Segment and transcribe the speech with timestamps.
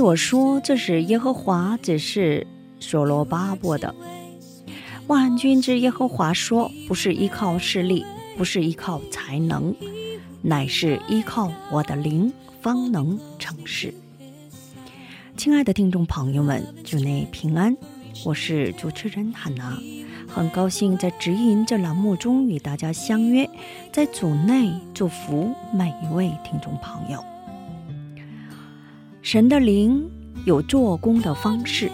[0.00, 2.46] 我说：“这是耶和华指示
[2.78, 3.94] 所罗巴伯的。
[5.06, 8.04] 万军之耶和华说：不是依靠势力，
[8.36, 9.74] 不是依靠才能，
[10.42, 13.92] 乃是依靠我的灵，方能成事。”
[15.36, 17.76] 亲爱的听众朋友们，祝内平安，
[18.24, 19.78] 我是主持人汉娜，
[20.28, 23.48] 很高兴在指引这栏目中与大家相约，
[23.92, 27.24] 在组内祝福每一位听众朋友。
[29.22, 30.10] 神的灵
[30.46, 31.90] 有做工的方式，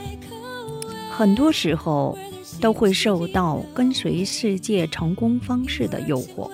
[1.10, 2.16] 很多时候
[2.60, 6.48] 都会受到跟随世界成功方式的诱惑，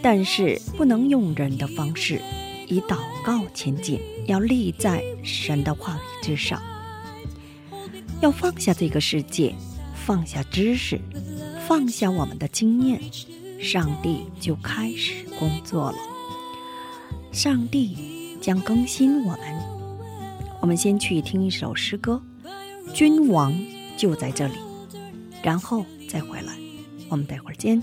[0.00, 2.22] 但是不能用人的方式，
[2.68, 6.62] 以祷告前进，要立在神的话语之上，
[8.20, 9.52] 要放下这个世界，
[9.94, 11.00] 放下知识，
[11.66, 13.00] 放下我们的经验，
[13.60, 15.98] 上帝就开始工作了。
[17.32, 19.55] 上帝将更新我们。
[20.66, 22.20] 我们先去听一首诗歌，
[22.92, 23.56] 《君王
[23.96, 24.54] 就在这里》，
[25.40, 26.58] 然后再回来。
[27.08, 27.80] 我们待会儿见。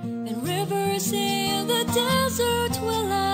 [0.00, 3.25] And rivers in the desert will I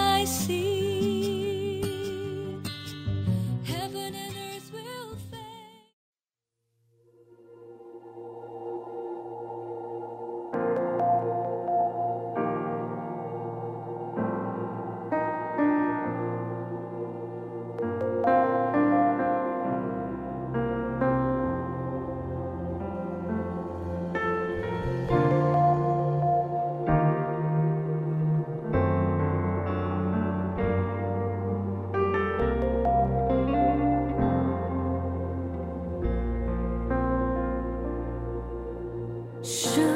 [39.43, 39.92] 生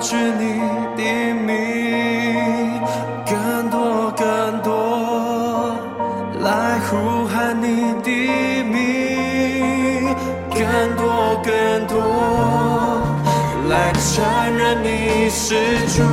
[0.00, 0.60] 知你
[0.96, 1.02] 的
[1.34, 2.80] 名，
[3.26, 5.74] 更多更多，
[6.40, 7.66] 来呼喊你
[8.02, 8.08] 的
[8.62, 10.14] 名，
[10.50, 10.62] 更
[10.96, 11.02] 多
[11.42, 11.98] 更多，
[13.68, 15.54] 来缠绕你始
[15.96, 16.07] 终。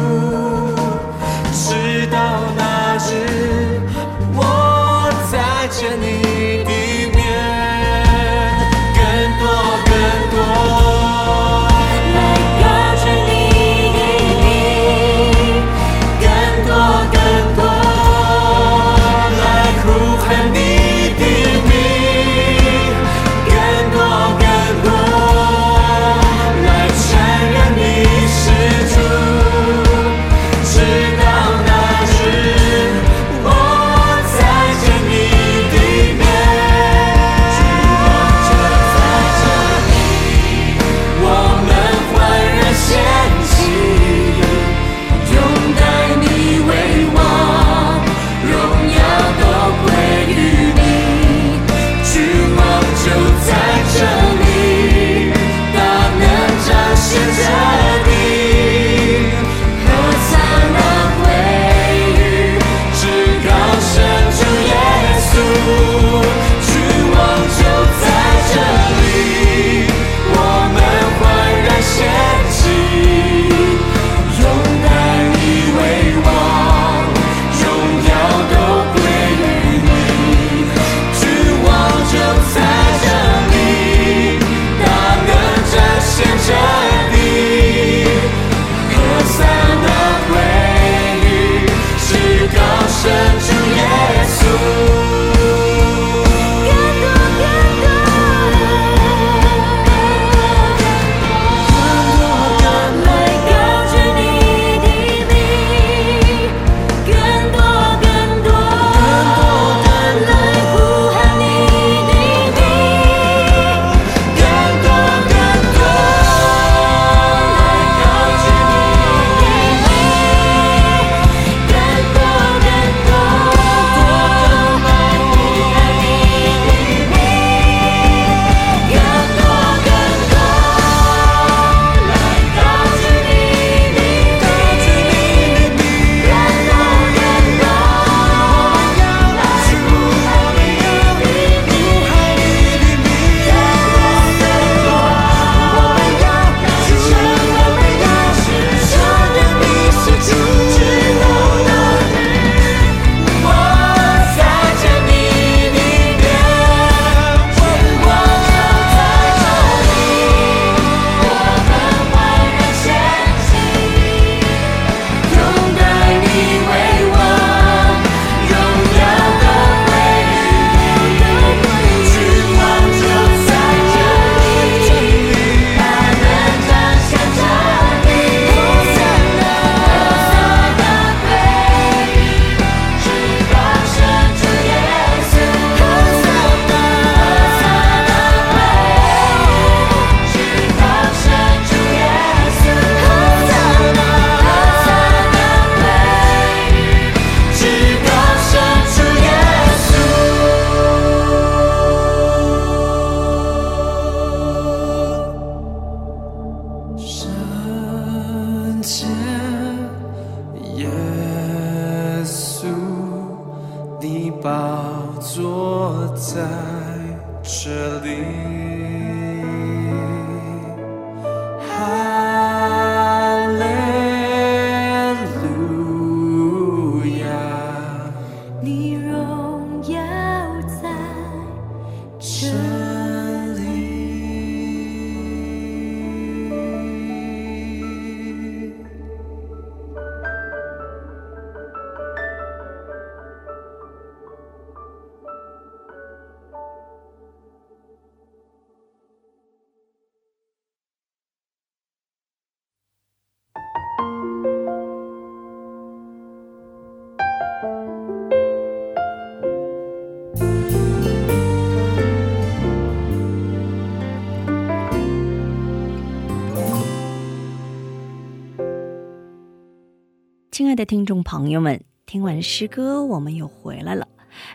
[270.75, 274.07] 的听众朋友们，听完诗歌，我们又回来了。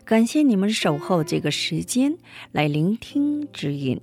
[0.04, 2.18] 感谢你们守候这个时间
[2.52, 4.00] 来聆听指引。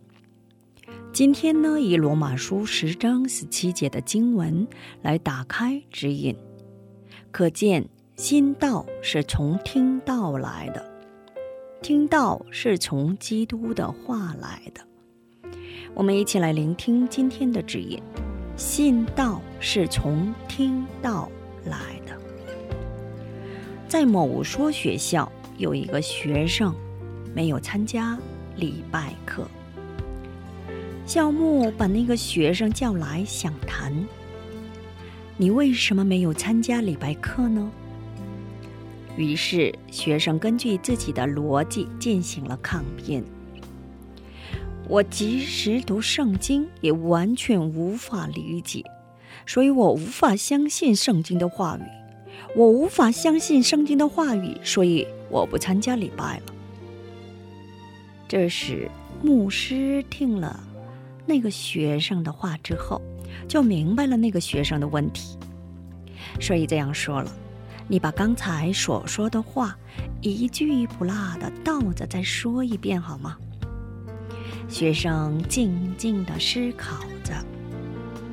[1.13, 4.67] 今天呢，以罗马书十章十七节的经文
[5.01, 6.36] 来打开指引，
[7.31, 10.83] 可见新道是从听道来的，
[11.81, 14.81] 听道是从基督的话来的。
[15.93, 18.01] 我们一起来聆听今天的指引。
[18.55, 21.29] 信道是从听道
[21.65, 21.96] 来。
[23.88, 26.75] 在某说学校有一个学生
[27.34, 28.20] 没有参加
[28.58, 29.48] 礼拜课，
[31.06, 33.94] 校牧把那个学生叫来想谈
[35.38, 37.72] ：“你为什么没有参加礼拜课呢？”
[39.15, 43.24] 于是学生根据自己的逻辑进行了抗辩。
[44.89, 48.84] 我即使读圣经，也完全无法理解，
[49.46, 51.82] 所以我无法相信圣经的话语。
[52.57, 56.53] 我无法相信圣经的话语，所以我不参加礼拜了。
[58.27, 58.89] 这时，
[59.21, 60.59] 牧师听了
[61.27, 62.99] 那个学生的话之后，
[63.47, 65.37] 就明白了那个学生的问题，
[66.41, 67.31] 所以这样说了
[67.87, 69.77] ：“你把刚才所说的话
[70.21, 73.37] 一句不落的倒着再说一遍好吗？”
[74.67, 77.35] 学生静静地思考着，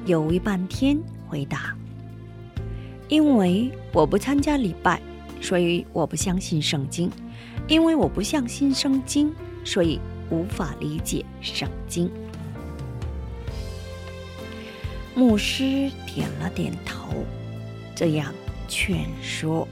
[0.07, 1.77] 犹豫半天，回答
[3.09, 5.01] ：“因为我不参加礼拜，
[5.41, 7.09] 所以我不相信圣经；
[7.69, 9.33] 因为我不相信圣经，
[9.65, 12.11] 所以无法理解圣经。”
[15.15, 15.65] 牧师
[16.07, 17.09] 点了点头，
[17.95, 18.33] 这样
[18.67, 19.69] 劝说：“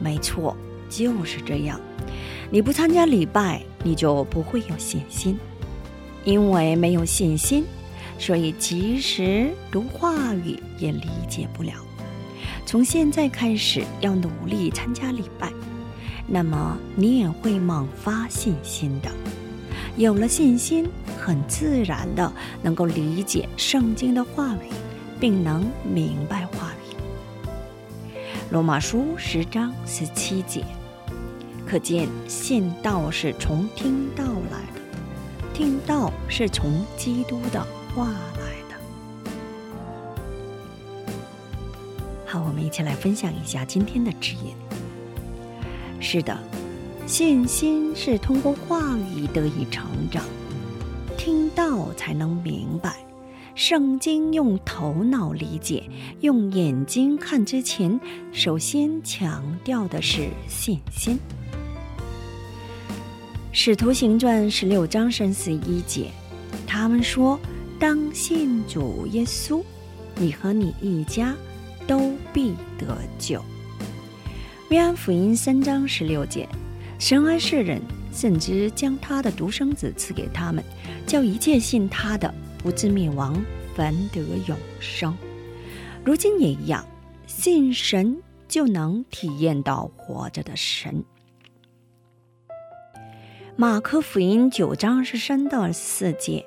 [0.00, 0.56] 没错，
[0.88, 1.80] 就是这样。
[2.50, 5.38] 你不参加礼拜，你就不会有信心。”
[6.24, 7.64] 因为没有信心，
[8.18, 11.85] 所以即使读话语也理解不了。
[12.66, 15.52] 从现在开始要努力参加礼拜，
[16.26, 19.08] 那么你也会萌发信心的。
[19.96, 20.84] 有了信心，
[21.16, 22.30] 很自然的
[22.62, 24.68] 能够理解圣经的话语，
[25.20, 28.10] 并能明白话语。
[28.50, 30.64] 罗马书十章十七节，
[31.64, 34.80] 可见信道是从听道来的。
[35.54, 38.45] 听到是从基督的话来
[42.26, 44.52] 好，我们一起来分享一下今天的指引。
[46.00, 46.36] 是的，
[47.06, 50.24] 信心是通过话语得以成长，
[51.16, 52.96] 听到才能明白。
[53.54, 55.88] 圣经用头脑理解，
[56.20, 57.98] 用眼睛看之前，
[58.32, 61.18] 首先强调的是信心。
[63.52, 66.10] 使徒行传十六章三十一节，
[66.66, 67.40] 他们说
[67.80, 69.62] ：“当信主耶稣，
[70.16, 71.34] 你和你一家
[71.86, 73.42] 都必得救。”
[74.70, 76.48] 约翰福音三章十六节，
[76.98, 77.80] 神爱世人，
[78.12, 80.64] 甚至将他的独生子赐给他们，
[81.06, 83.40] 叫一切信他的不至灭亡，
[83.74, 85.16] 反得永生。
[86.04, 86.84] 如今也一样，
[87.26, 91.04] 信神就能体验到活着的神。
[93.54, 96.44] 马可福音九章十三到四节，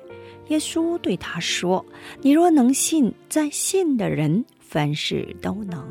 [0.48, 1.84] 耶稣对他说
[2.22, 5.84] ：“你若能信，在信的人凡事都能。”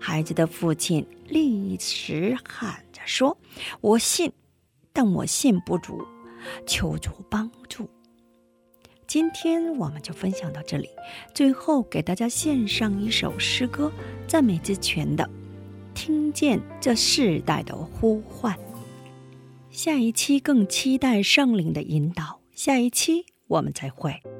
[0.00, 3.38] 孩子的父亲立时喊着说
[3.80, 4.32] ：“我信，
[4.92, 6.04] 但我信不足，
[6.66, 7.88] 求主帮助。”
[9.06, 10.88] 今天我们就分享到这里，
[11.34, 13.92] 最后给大家献上一首诗歌，
[14.26, 15.24] 赞美之泉的
[15.94, 18.54] 《听见这世代的呼唤》。
[19.70, 22.40] 下一期更期待圣灵的引导。
[22.52, 24.33] 下一期我们再会。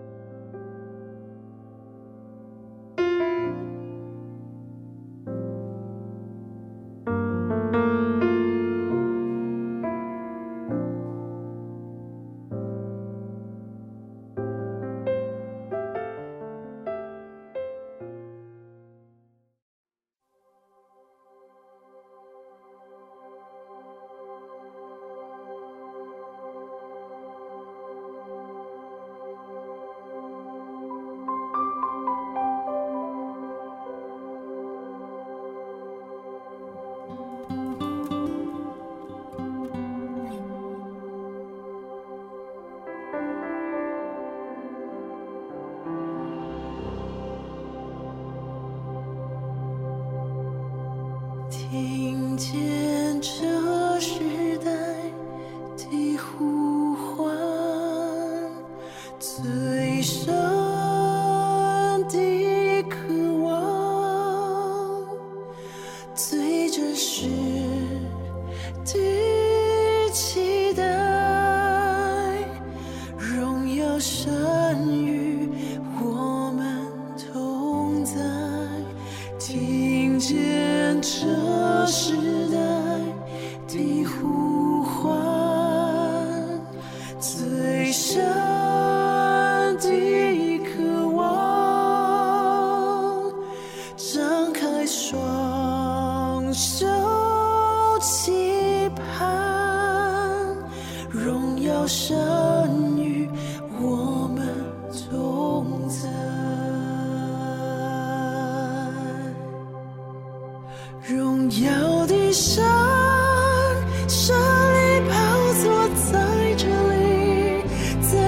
[73.98, 75.23] 山雨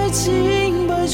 [0.07, 1.05] 在敬拜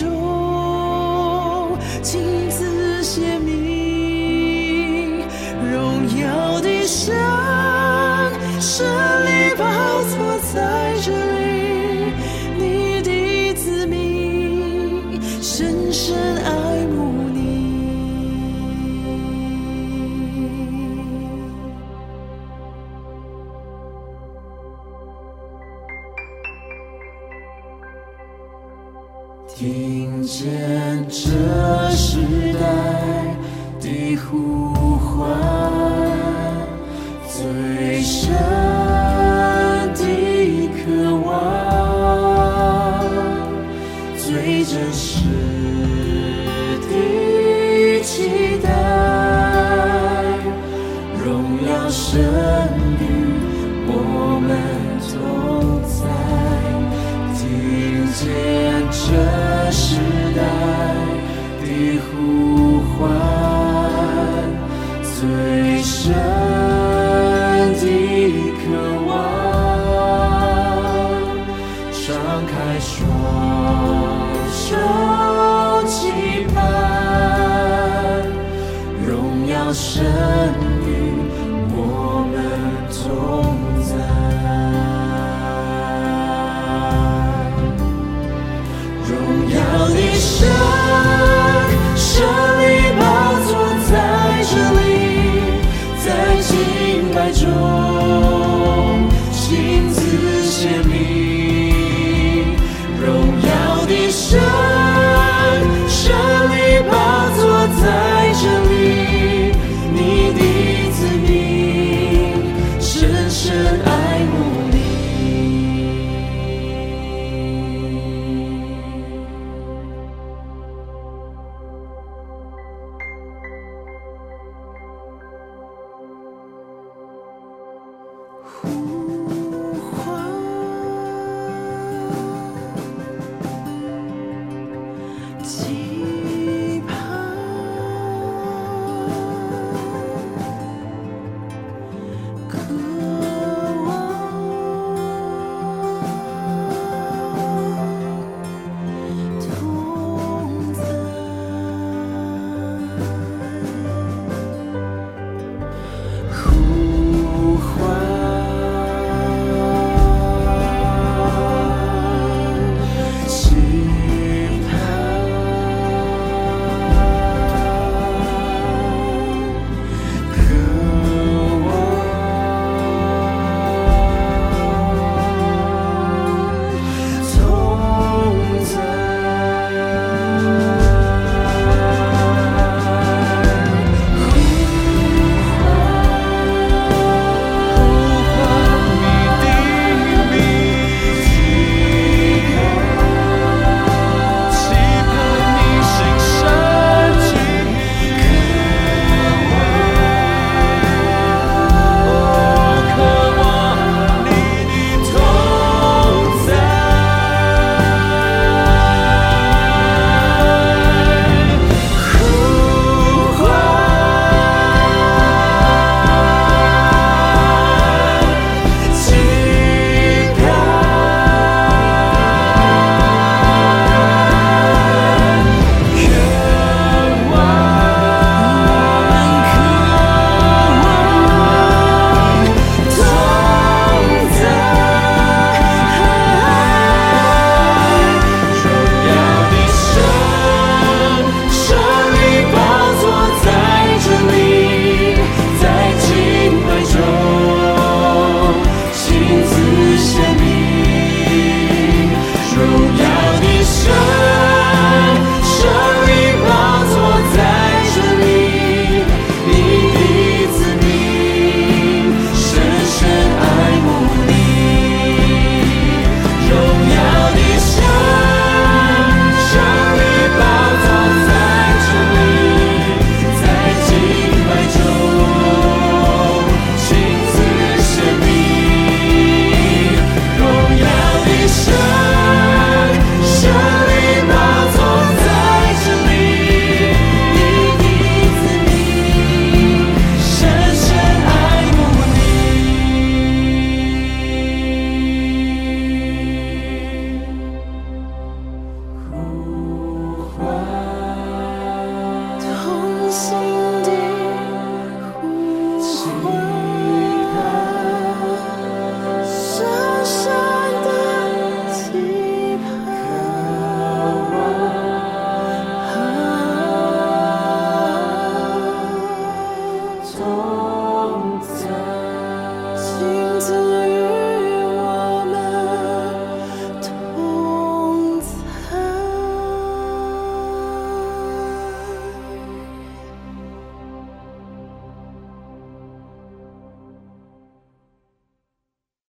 [128.61, 128.82] Whew.